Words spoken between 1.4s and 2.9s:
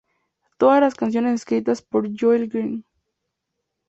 escritas por Joel Grind.